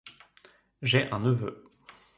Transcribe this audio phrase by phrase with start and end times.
[0.81, 1.63] J’ai un neveu.